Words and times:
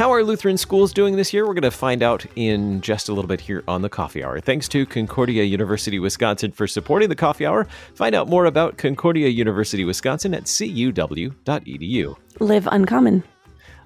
How 0.00 0.10
are 0.14 0.24
Lutheran 0.24 0.56
schools 0.56 0.94
doing 0.94 1.16
this 1.16 1.34
year? 1.34 1.46
We're 1.46 1.52
going 1.52 1.60
to 1.60 1.70
find 1.70 2.02
out 2.02 2.24
in 2.34 2.80
just 2.80 3.10
a 3.10 3.12
little 3.12 3.28
bit 3.28 3.38
here 3.38 3.62
on 3.68 3.82
the 3.82 3.90
Coffee 3.90 4.24
Hour. 4.24 4.40
Thanks 4.40 4.66
to 4.68 4.86
Concordia 4.86 5.44
University 5.44 5.98
Wisconsin 5.98 6.52
for 6.52 6.66
supporting 6.66 7.10
the 7.10 7.14
Coffee 7.14 7.44
Hour. 7.44 7.66
Find 7.96 8.14
out 8.14 8.26
more 8.26 8.46
about 8.46 8.78
Concordia 8.78 9.28
University 9.28 9.84
Wisconsin 9.84 10.32
at 10.32 10.44
cuw.edu. 10.44 12.16
Live 12.40 12.66
uncommon. 12.72 13.24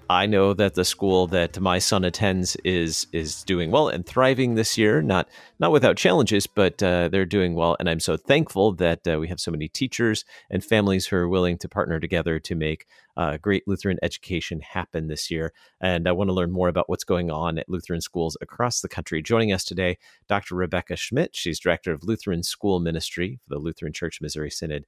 I 0.08 0.26
know 0.26 0.54
that 0.54 0.74
the 0.74 0.84
school 0.84 1.26
that 1.28 1.58
my 1.58 1.78
son 1.78 2.04
attends 2.04 2.56
is 2.56 3.06
is 3.12 3.42
doing 3.42 3.70
well 3.70 3.88
and 3.88 4.06
thriving 4.06 4.54
this 4.54 4.76
year. 4.78 5.02
Not 5.02 5.28
not 5.58 5.72
without 5.72 5.96
challenges, 5.96 6.46
but 6.46 6.80
uh, 6.82 7.08
they're 7.08 7.24
doing 7.24 7.54
well, 7.54 7.76
and 7.80 7.88
I'm 7.88 8.00
so 8.00 8.16
thankful 8.16 8.72
that 8.74 9.00
uh, 9.08 9.18
we 9.18 9.28
have 9.28 9.40
so 9.40 9.50
many 9.50 9.66
teachers 9.66 10.24
and 10.50 10.62
families 10.62 11.06
who 11.06 11.16
are 11.16 11.28
willing 11.28 11.58
to 11.58 11.68
partner 11.68 11.98
together 11.98 12.38
to 12.38 12.54
make 12.54 12.86
uh, 13.16 13.36
great 13.36 13.62
Lutheran 13.66 13.98
education 14.02 14.60
happen 14.60 15.08
this 15.08 15.30
year. 15.30 15.52
And 15.80 16.08
I 16.08 16.12
want 16.12 16.28
to 16.28 16.34
learn 16.34 16.50
more 16.50 16.68
about 16.68 16.88
what's 16.88 17.04
going 17.04 17.30
on 17.30 17.58
at 17.58 17.68
Lutheran 17.68 18.00
schools 18.00 18.36
across 18.40 18.80
the 18.80 18.88
country. 18.88 19.22
Joining 19.22 19.52
us 19.52 19.64
today, 19.64 19.98
Dr. 20.28 20.54
Rebecca 20.54 20.96
Schmidt. 20.96 21.34
She's 21.34 21.60
director 21.60 21.92
of 21.92 22.04
Lutheran 22.04 22.42
School 22.42 22.80
Ministry 22.80 23.40
for 23.44 23.54
the 23.54 23.60
Lutheran 23.60 23.92
Church 23.92 24.20
Missouri 24.20 24.50
Synod. 24.50 24.86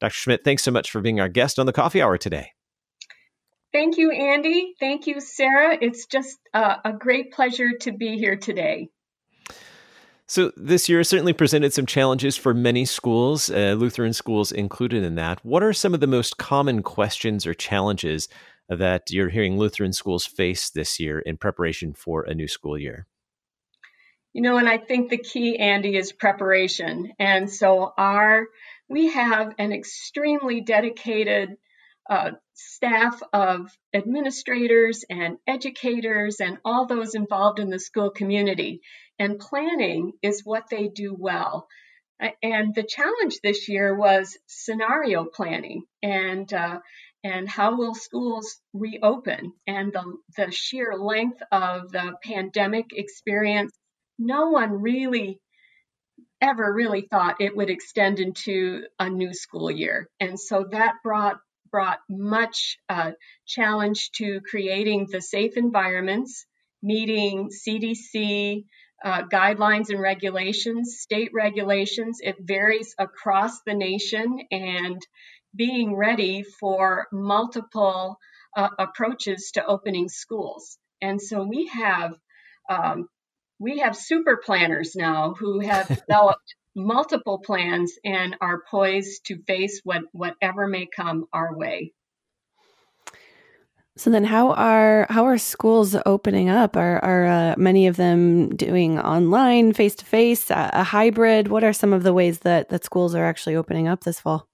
Dr. 0.00 0.14
Schmidt, 0.14 0.44
thanks 0.44 0.62
so 0.62 0.70
much 0.70 0.90
for 0.90 1.00
being 1.00 1.20
our 1.20 1.28
guest 1.28 1.58
on 1.58 1.66
the 1.66 1.72
Coffee 1.72 2.02
Hour 2.02 2.18
today. 2.18 2.52
Thank 3.72 3.98
you, 3.98 4.10
Andy. 4.10 4.74
Thank 4.80 5.06
you, 5.06 5.20
Sarah. 5.20 5.76
It's 5.80 6.06
just 6.06 6.38
uh, 6.54 6.76
a 6.84 6.92
great 6.92 7.32
pleasure 7.32 7.72
to 7.80 7.92
be 7.92 8.16
here 8.16 8.36
today. 8.36 8.88
So, 10.28 10.50
this 10.56 10.88
year 10.88 11.04
certainly 11.04 11.32
presented 11.32 11.72
some 11.72 11.86
challenges 11.86 12.36
for 12.36 12.52
many 12.52 12.84
schools, 12.84 13.48
uh, 13.48 13.76
Lutheran 13.78 14.12
schools 14.12 14.50
included 14.50 15.04
in 15.04 15.14
that. 15.14 15.44
What 15.44 15.62
are 15.62 15.72
some 15.72 15.94
of 15.94 16.00
the 16.00 16.08
most 16.08 16.36
common 16.36 16.82
questions 16.82 17.46
or 17.46 17.54
challenges 17.54 18.28
that 18.68 19.08
you're 19.10 19.28
hearing 19.28 19.56
Lutheran 19.56 19.92
schools 19.92 20.26
face 20.26 20.68
this 20.68 20.98
year 20.98 21.20
in 21.20 21.36
preparation 21.36 21.94
for 21.94 22.24
a 22.24 22.34
new 22.34 22.48
school 22.48 22.76
year? 22.76 23.06
You 24.32 24.42
know, 24.42 24.56
and 24.56 24.68
I 24.68 24.78
think 24.78 25.10
the 25.10 25.16
key, 25.16 25.58
Andy, 25.58 25.96
is 25.96 26.10
preparation. 26.10 27.12
And 27.20 27.48
so, 27.48 27.92
our 27.96 28.46
we 28.88 29.12
have 29.12 29.54
an 29.58 29.72
extremely 29.72 30.60
dedicated 30.60 31.56
uh, 32.10 32.32
staff 32.54 33.20
of 33.32 33.76
administrators 33.94 35.04
and 35.08 35.38
educators 35.46 36.40
and 36.40 36.58
all 36.64 36.86
those 36.86 37.14
involved 37.14 37.58
in 37.58 37.70
the 37.70 37.78
school 37.78 38.10
community. 38.10 38.80
And 39.18 39.38
planning 39.38 40.12
is 40.22 40.44
what 40.44 40.68
they 40.70 40.88
do 40.88 41.14
well. 41.18 41.68
And 42.42 42.74
the 42.74 42.82
challenge 42.82 43.40
this 43.42 43.68
year 43.68 43.94
was 43.94 44.38
scenario 44.46 45.24
planning 45.24 45.84
and 46.02 46.50
uh, 46.52 46.80
and 47.22 47.48
how 47.48 47.76
will 47.76 47.94
schools 47.94 48.60
reopen 48.72 49.52
and 49.66 49.92
the, 49.92 50.16
the 50.36 50.52
sheer 50.52 50.94
length 50.94 51.42
of 51.50 51.90
the 51.90 52.14
pandemic 52.22 52.86
experience. 52.92 53.76
No 54.18 54.50
one 54.50 54.80
really 54.80 55.40
ever 56.40 56.72
really 56.72 57.02
thought 57.02 57.40
it 57.40 57.56
would 57.56 57.70
extend 57.70 58.20
into 58.20 58.84
a 58.98 59.10
new 59.10 59.34
school 59.34 59.70
year. 59.70 60.08
And 60.20 60.38
so 60.38 60.66
that 60.70 60.94
brought 61.02 61.38
brought 61.70 61.98
much 62.08 62.78
uh, 62.88 63.10
challenge 63.44 64.10
to 64.12 64.40
creating 64.48 65.08
the 65.10 65.20
safe 65.20 65.56
environments, 65.56 66.46
meeting 66.82 67.50
CDC 67.50 68.64
uh, 69.04 69.22
guidelines 69.22 69.90
and 69.90 70.00
regulations, 70.00 70.98
state 70.98 71.30
regulations. 71.34 72.18
It 72.22 72.36
varies 72.40 72.94
across 72.98 73.62
the 73.62 73.74
nation 73.74 74.40
and 74.50 75.00
being 75.54 75.94
ready 75.94 76.42
for 76.42 77.06
multiple 77.12 78.18
uh, 78.56 78.68
approaches 78.78 79.50
to 79.54 79.64
opening 79.64 80.08
schools. 80.08 80.78
And 81.00 81.20
so 81.20 81.42
we 81.42 81.66
have 81.68 82.14
um, 82.68 83.08
we 83.58 83.78
have 83.78 83.96
super 83.96 84.36
planners 84.36 84.94
now 84.96 85.34
who 85.34 85.60
have 85.60 85.88
developed 86.08 86.54
multiple 86.74 87.38
plans 87.38 87.94
and 88.04 88.36
are 88.40 88.62
poised 88.70 89.26
to 89.26 89.42
face 89.44 89.80
what 89.84 90.02
whatever 90.12 90.66
may 90.66 90.86
come 90.86 91.26
our 91.32 91.56
way. 91.56 91.92
So 93.98 94.10
then, 94.10 94.24
how 94.24 94.52
are 94.52 95.06
how 95.08 95.24
are 95.24 95.38
schools 95.38 95.96
opening 96.04 96.50
up? 96.50 96.76
Are 96.76 97.02
are 97.02 97.26
uh, 97.26 97.54
many 97.56 97.86
of 97.86 97.96
them 97.96 98.54
doing 98.54 98.98
online, 98.98 99.72
face 99.72 99.94
to 99.96 100.04
face, 100.04 100.50
a 100.50 100.84
hybrid? 100.84 101.48
What 101.48 101.64
are 101.64 101.72
some 101.72 101.94
of 101.94 102.02
the 102.02 102.12
ways 102.12 102.40
that 102.40 102.68
that 102.68 102.84
schools 102.84 103.14
are 103.14 103.24
actually 103.24 103.56
opening 103.56 103.88
up 103.88 104.04
this 104.04 104.20
fall? 104.20 104.48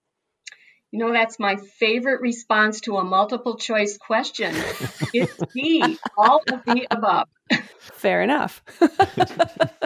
You 0.92 1.00
know, 1.00 1.12
that's 1.12 1.38
my 1.38 1.56
favorite 1.56 2.20
response 2.20 2.82
to 2.82 2.98
a 2.98 3.04
multiple 3.04 3.56
choice 3.56 3.97
question. 3.97 4.54
it's 5.12 5.36
B, 5.54 5.98
all 6.16 6.42
of 6.52 6.64
the 6.64 6.86
above. 6.91 7.28
Fair 7.78 8.22
enough. 8.22 8.62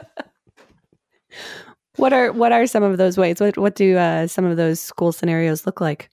What 1.97 2.13
are 2.13 2.31
what 2.31 2.53
are 2.53 2.67
some 2.67 2.83
of 2.83 2.99
those 2.99 3.17
ways? 3.17 3.41
What 3.41 3.57
what 3.57 3.75
do 3.75 3.97
uh, 3.97 4.27
some 4.27 4.45
of 4.45 4.57
those 4.57 4.81
school 4.81 5.13
scenarios 5.13 5.65
look 5.65 5.81
like? 5.81 6.11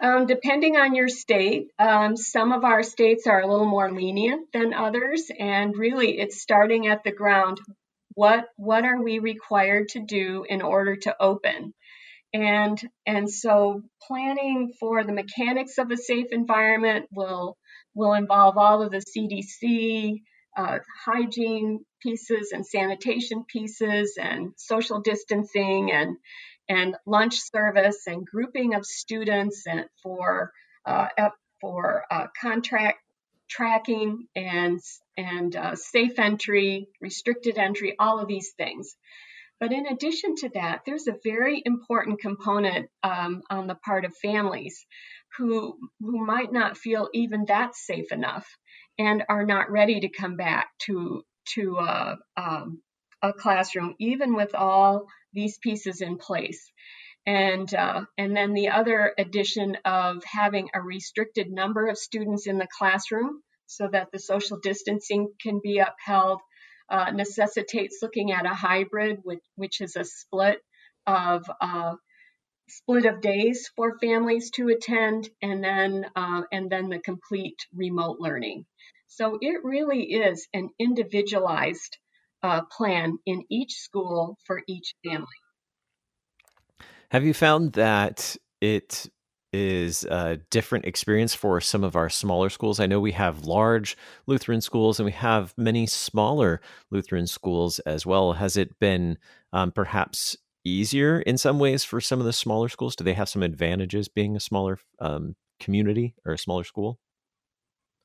Um, 0.00 0.26
depending 0.26 0.76
on 0.76 0.94
your 0.94 1.08
state, 1.08 1.68
um, 1.78 2.16
some 2.16 2.52
of 2.52 2.64
our 2.64 2.82
states 2.82 3.26
are 3.26 3.40
a 3.40 3.46
little 3.46 3.66
more 3.66 3.90
lenient 3.90 4.52
than 4.52 4.74
others, 4.74 5.30
and 5.38 5.76
really, 5.76 6.18
it's 6.18 6.40
starting 6.40 6.86
at 6.86 7.02
the 7.02 7.12
ground. 7.12 7.58
What 8.14 8.46
what 8.56 8.84
are 8.84 9.02
we 9.02 9.18
required 9.18 9.88
to 9.90 10.00
do 10.00 10.44
in 10.48 10.60
order 10.62 10.96
to 10.96 11.16
open? 11.18 11.72
And 12.34 12.78
and 13.06 13.30
so 13.30 13.82
planning 14.06 14.74
for 14.78 15.04
the 15.04 15.12
mechanics 15.12 15.78
of 15.78 15.90
a 15.90 15.96
safe 15.96 16.26
environment 16.30 17.06
will 17.10 17.56
will 17.94 18.12
involve 18.12 18.58
all 18.58 18.82
of 18.82 18.90
the 18.90 19.02
CDC, 19.02 20.20
uh, 20.56 20.78
hygiene 21.06 21.84
pieces 22.02 22.52
and 22.52 22.66
sanitation 22.66 23.44
pieces 23.46 24.18
and 24.20 24.52
social 24.56 25.00
distancing 25.00 25.90
and 25.90 26.16
and 26.68 26.96
lunch 27.06 27.38
service 27.40 28.06
and 28.06 28.26
grouping 28.26 28.74
of 28.74 28.84
students 28.84 29.66
and 29.66 29.86
for 30.02 30.52
uh, 30.84 31.08
for 31.60 32.04
uh, 32.10 32.26
contract 32.40 32.98
tracking 33.48 34.26
and 34.34 34.80
and 35.16 35.56
uh, 35.56 35.74
safe 35.74 36.18
entry, 36.18 36.88
restricted 37.00 37.58
entry, 37.58 37.94
all 37.98 38.18
of 38.18 38.28
these 38.28 38.52
things. 38.56 38.96
But 39.58 39.72
in 39.72 39.86
addition 39.86 40.34
to 40.36 40.50
that, 40.50 40.82
there's 40.84 41.06
a 41.06 41.16
very 41.24 41.62
important 41.64 42.20
component 42.20 42.90
um, 43.02 43.42
on 43.48 43.66
the 43.66 43.74
part 43.76 44.04
of 44.04 44.14
families 44.16 44.84
who 45.38 45.78
who 46.00 46.24
might 46.24 46.52
not 46.52 46.76
feel 46.76 47.08
even 47.14 47.46
that 47.46 47.74
safe 47.74 48.12
enough 48.12 48.46
and 48.98 49.24
are 49.28 49.46
not 49.46 49.70
ready 49.70 50.00
to 50.00 50.08
come 50.08 50.36
back 50.36 50.68
to 50.86 51.22
to 51.54 51.76
a, 51.78 52.16
um, 52.36 52.82
a 53.22 53.32
classroom, 53.32 53.94
even 53.98 54.34
with 54.34 54.54
all 54.54 55.06
these 55.32 55.58
pieces 55.58 56.00
in 56.00 56.18
place. 56.18 56.70
And 57.26 57.72
uh, 57.74 58.04
and 58.16 58.36
then 58.36 58.54
the 58.54 58.68
other 58.68 59.12
addition 59.18 59.76
of 59.84 60.22
having 60.24 60.70
a 60.72 60.80
restricted 60.80 61.50
number 61.50 61.88
of 61.88 61.98
students 61.98 62.46
in 62.46 62.58
the 62.58 62.68
classroom 62.78 63.42
so 63.66 63.88
that 63.90 64.12
the 64.12 64.18
social 64.18 64.58
distancing 64.60 65.32
can 65.42 65.60
be 65.62 65.78
upheld 65.78 66.40
uh, 66.88 67.10
necessitates 67.10 67.98
looking 68.00 68.30
at 68.30 68.46
a 68.46 68.54
hybrid, 68.54 69.18
which, 69.24 69.42
which 69.56 69.80
is 69.80 69.96
a 69.96 70.04
split 70.04 70.60
of 71.06 71.44
uh, 71.60 71.94
split 72.68 73.06
of 73.06 73.20
days 73.20 73.70
for 73.76 73.98
families 73.98 74.50
to 74.52 74.68
attend, 74.68 75.28
and 75.42 75.62
then 75.62 76.06
uh, 76.14 76.42
and 76.52 76.70
then 76.70 76.88
the 76.88 76.98
complete 76.98 77.66
remote 77.74 78.18
learning. 78.20 78.66
So 79.08 79.38
it 79.40 79.64
really 79.64 80.02
is 80.04 80.46
an 80.52 80.70
individualized 80.78 81.98
uh, 82.46 82.62
plan 82.76 83.18
in 83.26 83.42
each 83.50 83.72
school 83.72 84.38
for 84.46 84.62
each 84.68 84.94
family. 85.04 85.26
Have 87.10 87.24
you 87.24 87.34
found 87.34 87.72
that 87.74 88.36
it 88.60 89.08
is 89.52 90.04
a 90.04 90.38
different 90.50 90.84
experience 90.84 91.34
for 91.34 91.60
some 91.60 91.84
of 91.84 91.96
our 91.96 92.10
smaller 92.10 92.50
schools? 92.50 92.80
I 92.80 92.86
know 92.86 93.00
we 93.00 93.12
have 93.12 93.46
large 93.46 93.96
Lutheran 94.26 94.60
schools 94.60 94.98
and 94.98 95.04
we 95.04 95.12
have 95.12 95.54
many 95.56 95.86
smaller 95.86 96.60
Lutheran 96.90 97.26
schools 97.26 97.78
as 97.80 98.04
well. 98.04 98.34
Has 98.34 98.56
it 98.56 98.78
been 98.78 99.18
um, 99.52 99.72
perhaps 99.72 100.36
easier 100.64 101.20
in 101.20 101.38
some 101.38 101.58
ways 101.58 101.84
for 101.84 102.00
some 102.00 102.18
of 102.18 102.26
the 102.26 102.32
smaller 102.32 102.68
schools? 102.68 102.96
Do 102.96 103.04
they 103.04 103.14
have 103.14 103.28
some 103.28 103.42
advantages 103.42 104.08
being 104.08 104.36
a 104.36 104.40
smaller 104.40 104.78
um, 105.00 105.36
community 105.60 106.14
or 106.24 106.32
a 106.32 106.38
smaller 106.38 106.64
school? 106.64 106.98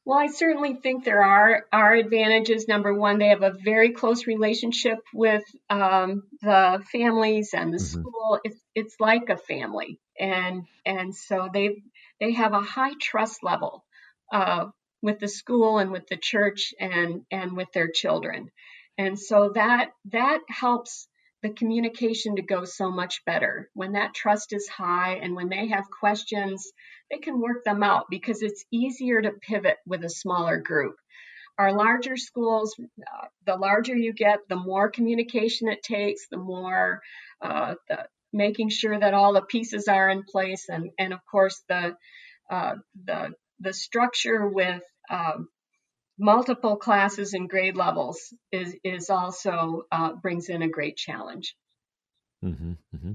Well, 0.03 0.18
I 0.18 0.27
certainly 0.27 0.74
think 0.74 1.03
there 1.03 1.24
are 1.24 1.65
are 1.71 1.94
advantages. 1.94 2.68
Number 2.68 2.94
one, 2.94 3.19
they 3.19 3.27
have 3.27 3.44
a 3.44 3.51
very 3.63 3.92
close 3.92 4.25
relationship 4.25 4.98
with 5.13 5.44
um, 5.69 6.24
the 6.42 6.83
families 6.92 7.53
and 7.53 7.71
the 7.71 7.77
mm-hmm. 7.77 8.01
school. 8.01 8.39
It's 8.44 8.59
it's 8.74 8.95
like 9.00 9.30
a 9.30 9.38
family, 9.38 10.00
and 10.19 10.63
and 10.86 11.15
so 11.15 11.50
they 11.53 11.83
they 12.19 12.31
have 12.31 12.53
a 12.53 12.62
high 12.62 12.94
trust 13.00 13.44
level 13.44 13.86
uh, 14.33 14.68
with 15.03 15.19
the 15.19 15.27
school 15.27 15.77
and 15.77 15.92
with 15.92 16.07
the 16.07 16.18
church 16.18 16.74
and 16.80 17.24
and 17.30 17.56
with 17.56 17.71
their 17.71 17.92
children, 17.92 18.50
and 18.98 19.19
so 19.19 19.51
that 19.53 19.92
that 20.06 20.39
helps 20.50 21.07
the 21.42 21.50
communication 21.50 22.36
to 22.36 22.42
go 22.42 22.66
so 22.66 22.92
much 22.92 23.26
better. 23.26 23.70
When 23.74 23.94
that 23.94 24.14
trust 24.14 24.54
is 24.54 24.68
high 24.68 25.16
and 25.16 25.36
when 25.36 25.50
they 25.50 25.68
have 25.68 25.86
questions, 26.00 26.72
they 27.10 27.18
can 27.18 27.42
work 27.42 27.64
them 27.64 27.84
out 27.84 28.06
because 28.10 28.42
it's 28.42 28.66
easier 28.72 29.22
to 29.22 29.32
pivot 29.32 29.78
with 29.86 30.04
a 30.04 30.10
smaller 30.10 30.58
group. 30.58 30.96
Our 31.58 31.74
larger 31.74 32.18
schools, 32.18 32.76
uh, 32.80 33.28
the 33.46 33.56
larger 33.56 33.96
you 33.96 34.14
get, 34.14 34.40
the 34.50 34.56
more 34.56 34.90
communication 34.90 35.68
it 35.68 35.84
takes, 35.84 36.28
the 36.30 36.38
more 36.38 37.02
uh, 37.42 37.76
the, 37.90 38.08
making 38.34 38.70
sure 38.70 38.98
that 38.98 39.14
all 39.14 39.34
the 39.34 39.42
pieces 39.42 39.88
are 39.88 40.10
in 40.10 40.24
place, 40.24 40.70
and, 40.70 40.92
and 40.98 41.14
of 41.14 41.20
course 41.30 41.62
the 41.68 41.96
uh, 42.50 42.76
the 43.06 43.34
the 43.60 43.74
structure 43.74 44.48
with 44.48 44.82
um, 45.10 45.50
multiple 46.22 46.78
classes 46.78 47.34
and 47.34 47.50
grade 47.50 47.76
levels 47.76 48.34
is 48.52 48.76
is 48.84 49.10
also 49.10 49.84
uh, 49.92 50.14
brings 50.14 50.48
in 50.48 50.62
a 50.62 50.70
great 50.70 50.96
challenge. 50.96 51.56
Mm-hmm, 52.46 52.74
mm-hmm. 52.96 53.12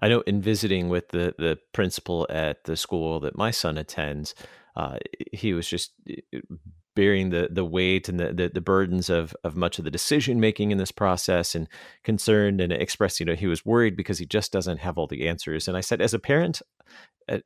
I 0.00 0.08
know 0.08 0.22
in 0.22 0.40
visiting 0.40 0.88
with 0.88 1.10
the 1.10 1.34
the 1.38 1.58
principal 1.72 2.26
at 2.30 2.64
the 2.64 2.76
school 2.76 3.20
that 3.20 3.36
my 3.36 3.50
son 3.50 3.76
attends, 3.76 4.34
uh, 4.74 4.96
he 5.32 5.52
was 5.52 5.68
just 5.68 5.92
bearing 6.94 7.30
the 7.30 7.48
the 7.50 7.64
weight 7.64 8.08
and 8.08 8.18
the, 8.18 8.32
the, 8.32 8.48
the 8.48 8.60
burdens 8.60 9.10
of 9.10 9.36
of 9.44 9.54
much 9.54 9.78
of 9.78 9.84
the 9.84 9.90
decision 9.90 10.40
making 10.40 10.70
in 10.70 10.78
this 10.78 10.92
process 10.92 11.54
and 11.54 11.68
concerned 12.02 12.60
and 12.60 12.72
expressed 12.72 13.20
you 13.20 13.26
know 13.26 13.34
he 13.34 13.46
was 13.46 13.64
worried 13.64 13.96
because 13.96 14.18
he 14.18 14.26
just 14.26 14.52
doesn't 14.52 14.78
have 14.78 14.98
all 14.98 15.06
the 15.06 15.26
answers 15.26 15.68
and 15.68 15.76
i 15.76 15.80
said 15.80 16.02
as 16.02 16.12
a 16.12 16.18
parent 16.18 16.60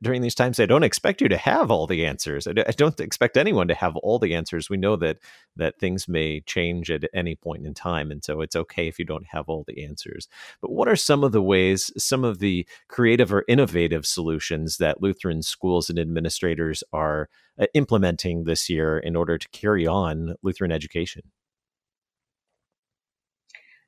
during 0.01 0.21
these 0.21 0.35
times 0.35 0.59
i 0.59 0.65
don't 0.65 0.83
expect 0.83 1.21
you 1.21 1.29
to 1.29 1.37
have 1.37 1.71
all 1.71 1.87
the 1.87 2.05
answers. 2.05 2.47
I, 2.47 2.51
I 2.67 2.71
don't 2.71 2.99
expect 2.99 3.37
anyone 3.37 3.67
to 3.67 3.73
have 3.75 3.95
all 3.97 4.19
the 4.19 4.33
answers. 4.33 4.69
We 4.69 4.77
know 4.77 4.95
that 4.97 5.17
that 5.55 5.79
things 5.79 6.07
may 6.07 6.41
change 6.41 6.91
at 6.91 7.03
any 7.13 7.35
point 7.35 7.65
in 7.65 7.73
time 7.73 8.11
and 8.11 8.23
so 8.23 8.41
it's 8.41 8.55
okay 8.55 8.87
if 8.87 8.99
you 8.99 9.05
don't 9.05 9.27
have 9.27 9.49
all 9.49 9.63
the 9.67 9.83
answers. 9.83 10.27
But 10.61 10.71
what 10.71 10.87
are 10.87 10.95
some 10.95 11.23
of 11.23 11.31
the 11.31 11.41
ways 11.41 11.91
some 11.97 12.23
of 12.23 12.39
the 12.39 12.67
creative 12.87 13.33
or 13.33 13.45
innovative 13.47 14.05
solutions 14.05 14.77
that 14.77 15.01
lutheran 15.01 15.41
schools 15.41 15.89
and 15.89 15.99
administrators 15.99 16.83
are 16.93 17.29
uh, 17.59 17.65
implementing 17.73 18.43
this 18.43 18.69
year 18.69 18.97
in 18.99 19.15
order 19.15 19.37
to 19.37 19.49
carry 19.49 19.87
on 19.87 20.35
Lutheran 20.43 20.71
education? 20.71 21.23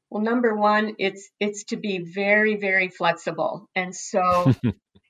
Well, 0.10 0.24
number 0.24 0.56
one, 0.56 0.96
it's 0.98 1.30
it's 1.40 1.66
to 1.66 1.78
be 1.78 2.00
very 2.00 2.56
very 2.56 2.90
flexible, 2.90 3.70
and 3.76 3.96
so 3.96 4.52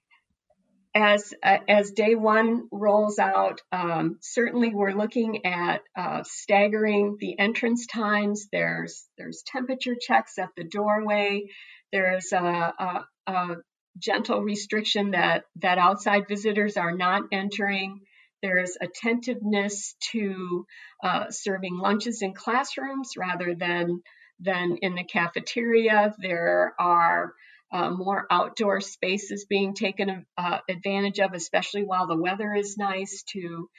as 0.96 1.34
uh, 1.44 1.60
as 1.68 1.92
day 1.92 2.16
one 2.16 2.68
rolls 2.72 3.20
out, 3.20 3.62
um, 3.72 4.18
certainly 4.22 4.74
we're 4.74 4.92
looking 4.92 5.46
at 5.46 5.82
uh, 5.96 6.24
staggering 6.24 7.18
the 7.20 7.38
entrance 7.38 7.86
times. 7.86 8.48
There's 8.52 9.08
there's 9.18 9.44
temperature 9.46 9.96
checks 10.00 10.38
at 10.40 10.50
the 10.58 10.64
doorway. 10.64 11.44
There's 11.92 12.32
a, 12.34 12.38
a, 12.38 13.06
a 13.28 13.56
gentle 13.98 14.42
restriction 14.42 15.12
that 15.12 15.44
that 15.58 15.78
outside 15.78 16.28
visitors 16.28 16.76
are 16.78 16.96
not 16.96 17.24
entering. 17.32 18.02
There's 18.42 18.78
attentiveness 18.80 19.96
to 20.12 20.66
uh, 21.04 21.26
serving 21.30 21.78
lunches 21.78 22.22
in 22.22 22.34
classrooms 22.34 23.12
rather 23.18 23.54
than 23.54 24.02
than 24.40 24.78
in 24.82 24.96
the 24.96 25.04
cafeteria. 25.04 26.16
There 26.18 26.74
are 26.80 27.34
uh, 27.72 27.90
more 27.90 28.26
outdoor 28.32 28.82
spaces 28.82 29.46
being 29.46 29.74
taken 29.74 30.26
uh, 30.38 30.60
advantage 30.70 31.20
of, 31.20 31.34
especially 31.34 31.84
while 31.84 32.08
the 32.08 32.18
weather 32.18 32.54
is 32.54 32.78
nice, 32.78 33.24
to 33.32 33.70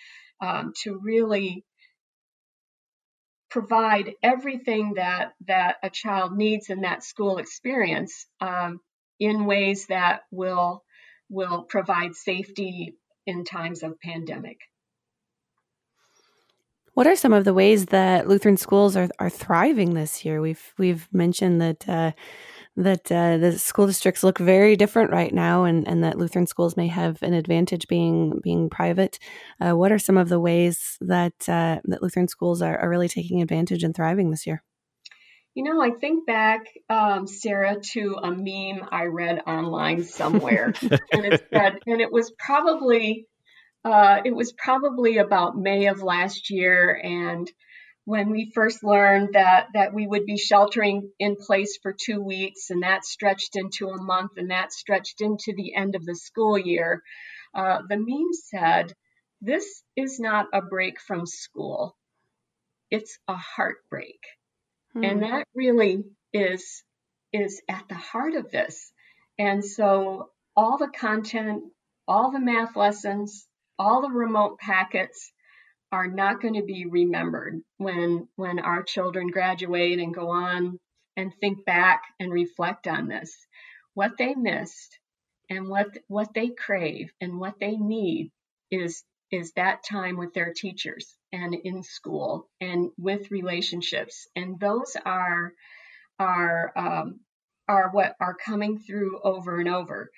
um, 0.40 0.72
to 0.82 0.98
really 1.02 1.64
provide 3.50 4.14
everything 4.22 4.94
that 4.94 5.32
that 5.46 5.76
a 5.82 5.90
child 5.90 6.36
needs 6.36 6.70
in 6.70 6.82
that 6.82 7.02
school 7.02 7.38
experience 7.38 8.26
um, 8.40 8.80
in 9.18 9.44
ways 9.44 9.86
that 9.86 10.22
will 10.30 10.82
will 11.28 11.62
provide 11.62 12.14
safety 12.14 12.94
in 13.26 13.44
times 13.44 13.82
of 13.82 14.00
pandemic. 14.00 14.58
What 16.94 17.06
are 17.06 17.16
some 17.16 17.32
of 17.32 17.44
the 17.44 17.54
ways 17.54 17.86
that 17.86 18.28
Lutheran 18.28 18.56
schools 18.56 18.96
are, 18.96 19.08
are 19.18 19.30
thriving 19.30 19.94
this 19.94 20.24
year? 20.24 20.40
We've 20.40 20.74
we've 20.78 21.08
mentioned 21.12 21.60
that 21.60 21.88
uh, 21.88 22.12
that 22.80 23.12
uh, 23.12 23.36
the 23.36 23.58
school 23.58 23.86
districts 23.86 24.24
look 24.24 24.38
very 24.38 24.74
different 24.74 25.10
right 25.10 25.32
now, 25.32 25.64
and, 25.64 25.86
and 25.86 26.02
that 26.02 26.18
Lutheran 26.18 26.46
schools 26.46 26.76
may 26.76 26.88
have 26.88 27.22
an 27.22 27.34
advantage 27.34 27.86
being 27.88 28.40
being 28.42 28.70
private. 28.70 29.18
Uh, 29.60 29.76
what 29.76 29.92
are 29.92 29.98
some 29.98 30.16
of 30.16 30.28
the 30.28 30.40
ways 30.40 30.96
that 31.00 31.34
uh, 31.48 31.80
that 31.84 32.02
Lutheran 32.02 32.28
schools 32.28 32.62
are, 32.62 32.78
are 32.78 32.88
really 32.88 33.08
taking 33.08 33.42
advantage 33.42 33.84
and 33.84 33.94
thriving 33.94 34.30
this 34.30 34.46
year? 34.46 34.62
You 35.54 35.64
know, 35.64 35.82
I 35.82 35.90
think 35.90 36.26
back, 36.26 36.60
um, 36.88 37.26
Sarah, 37.26 37.76
to 37.92 38.16
a 38.22 38.30
meme 38.30 38.88
I 38.90 39.04
read 39.04 39.42
online 39.46 40.04
somewhere, 40.04 40.72
and 40.82 41.24
it 41.24 41.44
said, 41.52 41.78
and 41.86 42.00
it 42.00 42.12
was 42.12 42.32
probably, 42.38 43.26
uh, 43.84 44.20
it 44.24 44.34
was 44.34 44.52
probably 44.52 45.18
about 45.18 45.56
May 45.56 45.86
of 45.86 46.02
last 46.02 46.50
year, 46.50 46.98
and 47.02 47.50
when 48.10 48.30
we 48.30 48.50
first 48.52 48.82
learned 48.82 49.34
that 49.34 49.68
that 49.72 49.94
we 49.94 50.04
would 50.04 50.26
be 50.26 50.36
sheltering 50.36 51.12
in 51.20 51.36
place 51.36 51.78
for 51.80 51.92
two 51.92 52.20
weeks, 52.20 52.70
and 52.70 52.82
that 52.82 53.04
stretched 53.04 53.54
into 53.54 53.88
a 53.88 54.02
month, 54.02 54.32
and 54.36 54.50
that 54.50 54.72
stretched 54.72 55.20
into 55.20 55.54
the 55.54 55.76
end 55.76 55.94
of 55.94 56.04
the 56.04 56.16
school 56.16 56.58
year, 56.58 57.04
uh, 57.54 57.82
the 57.88 57.96
meme 57.96 58.32
said, 58.32 58.92
"This 59.40 59.84
is 59.94 60.18
not 60.18 60.48
a 60.52 60.60
break 60.60 61.00
from 61.00 61.24
school; 61.24 61.96
it's 62.90 63.16
a 63.28 63.36
heartbreak." 63.36 64.18
Hmm. 64.92 65.04
And 65.04 65.22
that 65.22 65.46
really 65.54 66.02
is 66.32 66.82
is 67.32 67.62
at 67.68 67.86
the 67.88 67.94
heart 67.94 68.34
of 68.34 68.50
this. 68.50 68.92
And 69.38 69.64
so 69.64 70.32
all 70.56 70.78
the 70.78 70.88
content, 70.88 71.62
all 72.08 72.32
the 72.32 72.40
math 72.40 72.74
lessons, 72.74 73.46
all 73.78 74.02
the 74.02 74.10
remote 74.10 74.58
packets 74.58 75.32
are 75.92 76.06
not 76.06 76.40
going 76.40 76.54
to 76.54 76.62
be 76.62 76.86
remembered 76.86 77.60
when 77.78 78.28
when 78.36 78.58
our 78.58 78.82
children 78.82 79.28
graduate 79.28 79.98
and 79.98 80.14
go 80.14 80.28
on 80.30 80.78
and 81.16 81.32
think 81.34 81.64
back 81.64 82.02
and 82.18 82.32
reflect 82.32 82.86
on 82.86 83.08
this. 83.08 83.36
What 83.94 84.12
they 84.18 84.34
missed 84.34 84.98
and 85.48 85.68
what 85.68 85.88
what 86.06 86.32
they 86.34 86.48
crave 86.48 87.12
and 87.20 87.38
what 87.38 87.58
they 87.60 87.76
need 87.76 88.30
is 88.70 89.02
is 89.30 89.52
that 89.52 89.84
time 89.84 90.16
with 90.16 90.32
their 90.34 90.52
teachers 90.52 91.16
and 91.32 91.54
in 91.54 91.82
school 91.82 92.48
and 92.60 92.90
with 92.98 93.30
relationships 93.30 94.28
and 94.34 94.58
those 94.58 94.96
are 95.04 95.52
are 96.18 96.72
um, 96.76 97.20
are 97.68 97.90
what 97.90 98.16
are 98.20 98.34
coming 98.34 98.78
through 98.78 99.20
over 99.22 99.58
and 99.58 99.68
over 99.68 100.10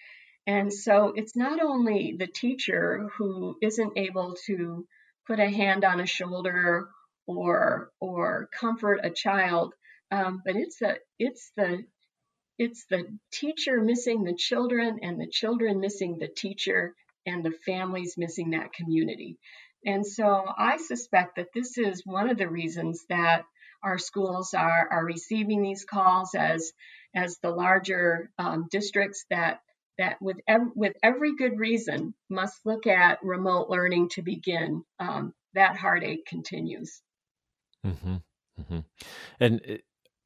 and 0.46 0.72
so 0.72 1.12
it's 1.14 1.36
not 1.36 1.62
only 1.62 2.16
the 2.18 2.26
teacher 2.26 3.08
who 3.16 3.56
isn't 3.62 3.96
able 3.96 4.34
to 4.46 4.86
put 5.26 5.40
a 5.40 5.48
hand 5.48 5.84
on 5.84 6.00
a 6.00 6.06
shoulder 6.06 6.88
or 7.26 7.90
or 8.00 8.48
comfort 8.58 9.00
a 9.02 9.10
child 9.10 9.74
um, 10.12 10.42
but 10.44 10.56
it's 10.56 10.78
the 10.78 10.98
it's 11.18 11.52
the 11.56 11.84
it's 12.58 12.84
the 12.90 13.04
teacher 13.32 13.80
missing 13.80 14.24
the 14.24 14.34
children 14.34 15.00
and 15.02 15.18
the 15.18 15.26
children 15.26 15.80
missing 15.80 16.18
the 16.18 16.28
teacher 16.28 16.94
and 17.26 17.44
the 17.44 17.50
families 17.50 18.16
missing 18.18 18.50
that 18.50 18.74
community. 18.74 19.38
And 19.86 20.06
so 20.06 20.44
I 20.56 20.76
suspect 20.76 21.36
that 21.36 21.48
this 21.54 21.78
is 21.78 22.02
one 22.04 22.28
of 22.28 22.36
the 22.36 22.48
reasons 22.48 23.04
that 23.08 23.44
our 23.82 23.98
schools 23.98 24.54
are, 24.54 24.88
are 24.92 25.04
receiving 25.04 25.62
these 25.62 25.84
calls 25.84 26.34
as 26.34 26.72
as 27.14 27.38
the 27.38 27.50
larger 27.50 28.30
um, 28.38 28.68
districts 28.70 29.24
that 29.30 29.60
that 29.98 30.20
with 30.20 30.38
ev- 30.48 30.72
with 30.74 30.94
every 31.02 31.36
good 31.36 31.58
reason 31.58 32.14
must 32.28 32.64
look 32.64 32.86
at 32.86 33.22
remote 33.22 33.68
learning 33.68 34.08
to 34.10 34.22
begin. 34.22 34.84
Um, 34.98 35.34
that 35.54 35.76
heartache 35.76 36.26
continues. 36.26 37.02
Mm-hmm. 37.86 38.16
Mm-hmm. 38.60 38.78
And 39.40 39.60
uh, 39.68 39.74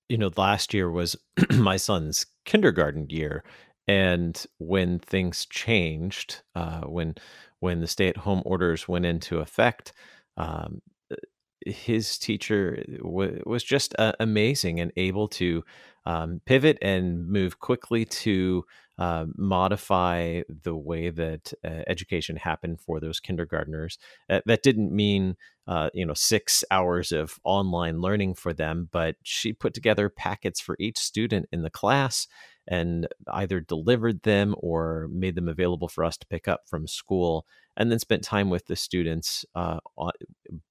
you 0.08 0.18
know, 0.18 0.30
last 0.36 0.72
year 0.72 0.90
was 0.90 1.16
my 1.50 1.76
son's 1.76 2.26
kindergarten 2.44 3.08
year, 3.10 3.44
and 3.88 4.44
when 4.58 4.98
things 4.98 5.46
changed, 5.46 6.42
uh, 6.54 6.82
when 6.82 7.16
when 7.60 7.80
the 7.80 7.86
stay 7.86 8.08
at 8.08 8.18
home 8.18 8.42
orders 8.44 8.86
went 8.86 9.06
into 9.06 9.38
effect, 9.40 9.92
um, 10.36 10.82
uh, 11.10 11.16
his 11.64 12.18
teacher 12.18 12.84
w- 12.98 13.42
was 13.46 13.64
just 13.64 13.94
uh, 13.98 14.12
amazing 14.20 14.78
and 14.80 14.92
able 14.96 15.28
to 15.28 15.64
um, 16.06 16.40
pivot 16.46 16.78
and 16.80 17.28
move 17.28 17.58
quickly 17.58 18.04
to 18.04 18.64
uh, 18.98 19.26
modify 19.36 20.40
the 20.62 20.74
way 20.74 21.10
that 21.10 21.52
uh, 21.64 21.82
education 21.86 22.36
happened 22.36 22.80
for 22.80 22.98
those 22.98 23.20
kindergartners. 23.20 23.98
Uh, 24.30 24.40
that 24.46 24.62
didn't 24.62 24.90
mean 24.90 25.36
uh, 25.66 25.90
you 25.92 26.06
know 26.06 26.14
six 26.14 26.64
hours 26.70 27.12
of 27.12 27.38
online 27.44 28.00
learning 28.00 28.34
for 28.34 28.54
them, 28.54 28.88
but 28.90 29.16
she 29.22 29.52
put 29.52 29.74
together 29.74 30.08
packets 30.08 30.60
for 30.60 30.76
each 30.78 30.98
student 30.98 31.46
in 31.52 31.62
the 31.62 31.70
class 31.70 32.26
and 32.68 33.06
either 33.32 33.60
delivered 33.60 34.22
them 34.22 34.54
or 34.58 35.08
made 35.12 35.34
them 35.34 35.48
available 35.48 35.88
for 35.88 36.04
us 36.04 36.16
to 36.16 36.26
pick 36.26 36.48
up 36.48 36.62
from 36.66 36.86
school 36.86 37.46
and 37.76 37.92
then 37.92 37.98
spent 37.98 38.24
time 38.24 38.50
with 38.50 38.66
the 38.66 38.74
students 38.74 39.44
uh, 39.54 39.78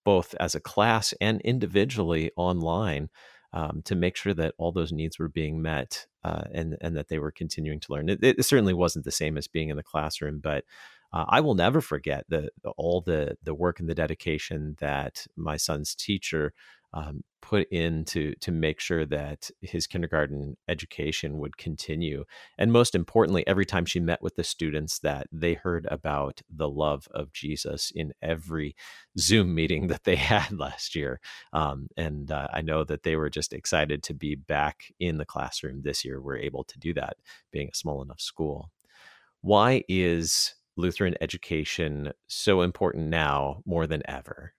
both 0.04 0.36
as 0.40 0.56
a 0.56 0.60
class 0.60 1.14
and 1.22 1.40
individually 1.42 2.32
online 2.36 3.10
um, 3.56 3.82
to 3.86 3.96
make 3.96 4.18
sure 4.18 4.34
that 4.34 4.54
all 4.58 4.74
those 4.74 4.92
needs 4.92 5.18
were 5.18 5.30
being 5.30 5.62
met 5.62 6.06
uh, 6.24 6.44
and 6.52 6.78
and 6.82 6.96
that 6.98 7.08
they 7.08 7.18
were 7.18 7.32
continuing 7.32 7.80
to 7.80 7.94
learn. 7.94 8.10
It, 8.10 8.20
it, 8.22 8.44
certainly 8.44 8.74
wasn't 8.74 9.06
the 9.06 9.12
same 9.12 9.38
as 9.38 9.48
being 9.48 9.70
in 9.70 9.78
the 9.78 9.84
classroom, 9.84 10.40
but 10.40 10.66
uh, 11.14 11.24
I 11.30 11.40
will 11.40 11.56
never 11.56 11.80
forget 11.80 12.26
the 12.28 12.50
all 12.78 13.00
the 13.00 13.38
the 13.42 13.56
work 13.56 13.80
and 13.80 13.88
the 13.88 13.96
dedication 13.96 14.76
that 14.80 15.26
my 15.38 15.56
son's 15.56 15.96
teacher 15.96 16.54
um, 16.96 17.24
put 17.42 17.68
in 17.70 18.06
to 18.06 18.34
to 18.42 18.52
make 18.52 18.80
sure 18.80 19.06
that 19.06 19.52
his 19.62 19.86
kindergarten 19.86 20.58
education 20.68 21.38
would 21.38 21.58
continue. 21.58 22.24
And 22.58 22.72
most 22.72 22.96
importantly 22.96 23.46
every 23.46 23.66
time 23.66 23.86
she 23.86 24.00
met 24.00 24.22
with 24.24 24.36
the 24.36 24.44
students 24.44 25.00
that 25.00 25.28
they 25.32 25.54
heard 25.54 25.88
about 25.92 26.42
the 26.50 26.70
love 26.70 27.08
of 27.12 27.32
jesus 27.34 27.92
in 27.94 28.14
every 28.22 28.76
zoom 29.20 29.54
meeting 29.54 29.88
that 29.90 30.06
they 30.06 30.16
had 30.16 30.58
last 30.58 30.96
year. 30.96 31.20
Um, 31.54 31.88
and 31.98 32.32
uh, 32.32 32.48
i 32.54 32.62
know 32.62 32.84
that 32.86 33.04
they 33.04 33.16
were 33.16 33.30
just 33.30 33.54
excited 33.54 34.02
to 34.04 34.14
be 34.14 34.36
back 34.36 34.86
in 35.00 35.18
the 35.18 35.26
classroom 35.26 35.82
this 35.84 36.04
year 36.04 36.20
we're 36.20 36.38
able 36.38 36.64
to 36.64 36.80
do 36.80 36.94
that 36.96 37.18
being 37.52 37.70
a 37.72 37.76
small 37.76 38.02
enough 38.02 38.22
school. 38.22 38.72
Why 39.42 39.84
is 39.88 40.56
lutheran 40.78 41.16
education 41.22 42.12
so 42.28 42.62
important 42.62 43.08
now 43.08 43.62
more 43.66 43.88
than 43.88 44.02
ever 44.10 44.54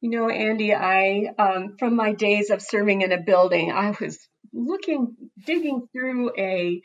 you 0.00 0.10
know, 0.10 0.28
Andy, 0.28 0.74
I, 0.74 1.26
um, 1.38 1.76
from 1.78 1.96
my 1.96 2.12
days 2.12 2.50
of 2.50 2.62
serving 2.62 3.02
in 3.02 3.12
a 3.12 3.20
building, 3.20 3.72
I 3.72 3.94
was 4.00 4.18
looking, 4.52 5.16
digging 5.44 5.88
through 5.92 6.32
a 6.38 6.80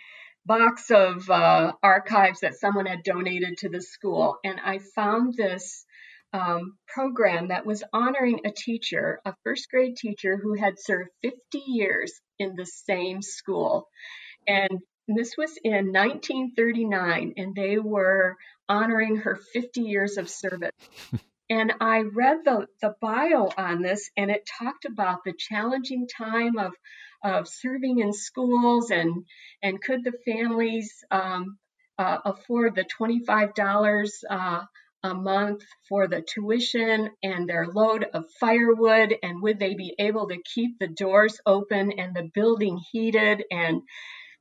box 0.45 0.89
of 0.89 1.29
uh, 1.29 1.73
archives 1.81 2.41
that 2.41 2.55
someone 2.59 2.85
had 2.85 3.03
donated 3.03 3.57
to 3.59 3.69
the 3.69 3.81
school, 3.81 4.37
and 4.43 4.59
I 4.59 4.79
found 4.95 5.35
this 5.35 5.85
um, 6.33 6.77
program 6.87 7.49
that 7.49 7.65
was 7.65 7.83
honoring 7.93 8.41
a 8.45 8.51
teacher, 8.51 9.19
a 9.23 9.33
first 9.43 9.69
grade 9.69 9.95
teacher 9.95 10.35
who 10.35 10.55
had 10.55 10.79
served 10.79 11.11
50 11.21 11.37
years 11.67 12.11
in 12.39 12.55
the 12.55 12.65
same 12.65 13.21
school. 13.21 13.87
And 14.47 14.79
this 15.07 15.35
was 15.37 15.51
in 15.63 15.91
1939, 15.93 17.33
and 17.37 17.55
they 17.55 17.77
were 17.77 18.35
honoring 18.67 19.17
her 19.17 19.35
50 19.35 19.81
years 19.81 20.17
of 20.17 20.29
service. 20.29 20.71
And 21.53 21.71
I 21.79 22.01
read 22.01 22.37
the, 22.45 22.65
the 22.81 22.95
bio 22.99 23.47
on 23.55 23.83
this, 23.83 24.09
and 24.17 24.31
it 24.31 24.49
talked 24.57 24.85
about 24.85 25.23
the 25.23 25.33
challenging 25.37 26.07
time 26.07 26.57
of, 26.57 26.73
of 27.23 27.47
serving 27.47 27.99
in 27.99 28.11
schools 28.11 28.89
and, 28.89 29.25
and 29.61 29.79
could 29.79 30.03
the 30.03 30.13
families 30.25 30.91
um, 31.11 31.59
uh, 31.99 32.17
afford 32.25 32.73
the 32.73 32.85
$25 32.99 34.09
uh, 34.31 34.61
a 35.03 35.13
month 35.13 35.61
for 35.87 36.07
the 36.07 36.23
tuition 36.23 37.11
and 37.21 37.47
their 37.47 37.67
load 37.67 38.03
of 38.15 38.25
firewood, 38.39 39.13
and 39.21 39.43
would 39.43 39.59
they 39.59 39.75
be 39.75 39.93
able 39.99 40.29
to 40.29 40.41
keep 40.55 40.79
the 40.79 40.87
doors 40.87 41.39
open 41.45 41.91
and 41.99 42.15
the 42.15 42.31
building 42.33 42.79
heated? 42.91 43.43
And 43.51 43.83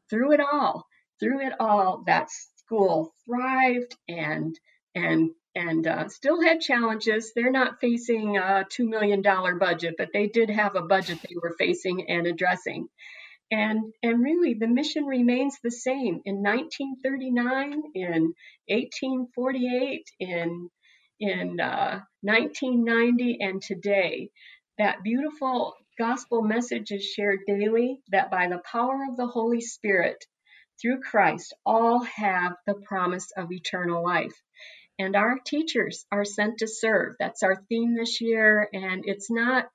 through 0.08 0.32
it 0.32 0.40
all, 0.40 0.86
through 1.20 1.46
it 1.46 1.52
all, 1.60 2.04
that 2.06 2.30
school 2.56 3.12
thrived 3.26 3.94
and 4.08 4.58
and 4.94 5.30
and 5.54 5.86
uh, 5.86 6.08
still 6.08 6.40
had 6.40 6.60
challenges. 6.60 7.32
They're 7.34 7.50
not 7.50 7.80
facing 7.80 8.36
a 8.36 8.64
$2 8.70 8.88
million 8.88 9.22
budget, 9.58 9.94
but 9.98 10.08
they 10.12 10.28
did 10.28 10.50
have 10.50 10.76
a 10.76 10.82
budget 10.82 11.18
they 11.22 11.36
were 11.40 11.54
facing 11.58 12.08
and 12.08 12.26
addressing. 12.26 12.88
And, 13.50 13.92
and 14.02 14.22
really, 14.22 14.54
the 14.54 14.66
mission 14.66 15.04
remains 15.04 15.58
the 15.62 15.70
same 15.70 16.22
in 16.24 16.42
1939, 16.42 17.82
in 17.94 18.34
1848, 18.68 20.04
in, 20.20 20.70
in 21.20 21.60
uh, 21.60 22.00
1990, 22.22 23.38
and 23.40 23.60
today. 23.60 24.30
That 24.78 25.02
beautiful 25.04 25.74
gospel 25.98 26.40
message 26.40 26.92
is 26.92 27.04
shared 27.04 27.40
daily 27.46 27.98
that 28.10 28.30
by 28.30 28.48
the 28.48 28.62
power 28.64 29.04
of 29.10 29.18
the 29.18 29.26
Holy 29.26 29.60
Spirit, 29.60 30.24
through 30.80 31.02
Christ, 31.02 31.54
all 31.66 32.00
have 32.00 32.54
the 32.66 32.74
promise 32.74 33.30
of 33.36 33.52
eternal 33.52 34.02
life 34.02 34.32
and 34.98 35.16
our 35.16 35.38
teachers 35.44 36.04
are 36.12 36.24
sent 36.24 36.58
to 36.58 36.68
serve. 36.68 37.14
That's 37.18 37.42
our 37.42 37.56
theme 37.68 37.96
this 37.96 38.20
year. 38.20 38.68
And 38.72 39.04
it's 39.06 39.30
not, 39.30 39.68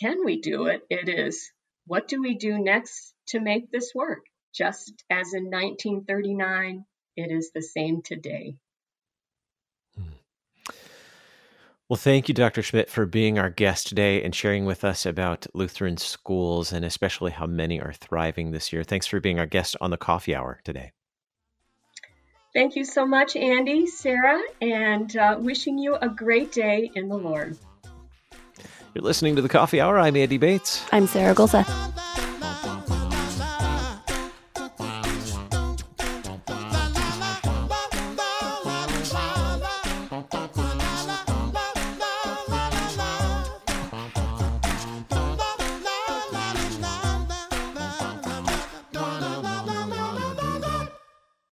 can 0.00 0.24
we 0.24 0.40
do 0.40 0.66
it? 0.66 0.82
It 0.90 1.08
is, 1.08 1.50
what 1.86 2.08
do 2.08 2.20
we 2.20 2.36
do 2.36 2.58
next 2.58 3.14
to 3.28 3.40
make 3.40 3.70
this 3.70 3.92
work? 3.94 4.20
Just 4.54 4.92
as 5.10 5.32
in 5.34 5.44
1939, 5.44 6.84
it 7.16 7.30
is 7.30 7.50
the 7.54 7.62
same 7.62 8.02
today. 8.02 8.56
Hmm. 9.96 10.72
Well, 11.88 11.96
thank 11.96 12.28
you, 12.28 12.34
Dr. 12.34 12.62
Schmidt, 12.62 12.90
for 12.90 13.06
being 13.06 13.38
our 13.38 13.50
guest 13.50 13.88
today 13.88 14.22
and 14.22 14.34
sharing 14.34 14.64
with 14.64 14.84
us 14.84 15.06
about 15.06 15.46
Lutheran 15.54 15.96
schools 15.96 16.72
and 16.72 16.84
especially 16.84 17.32
how 17.32 17.46
many 17.46 17.80
are 17.80 17.92
thriving 17.92 18.50
this 18.50 18.72
year. 18.72 18.84
Thanks 18.84 19.06
for 19.06 19.18
being 19.18 19.40
our 19.40 19.46
guest 19.46 19.76
on 19.80 19.90
the 19.90 19.96
coffee 19.96 20.34
hour 20.34 20.60
today. 20.62 20.92
Thank 22.52 22.74
you 22.74 22.84
so 22.84 23.06
much, 23.06 23.36
Andy, 23.36 23.86
Sarah, 23.86 24.40
and 24.60 25.16
uh, 25.16 25.36
wishing 25.38 25.78
you 25.78 25.94
a 25.94 26.08
great 26.08 26.50
day 26.50 26.90
in 26.94 27.08
the 27.08 27.16
Lord. 27.16 27.56
You're 28.94 29.04
listening 29.04 29.36
to 29.36 29.42
the 29.42 29.48
Coffee 29.48 29.80
Hour. 29.80 30.00
I'm 30.00 30.16
Andy 30.16 30.36
Bates. 30.36 30.84
I'm 30.90 31.06
Sarah 31.06 31.34
Gulseth. 31.34 31.68